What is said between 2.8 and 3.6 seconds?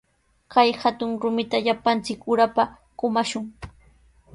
kumashun.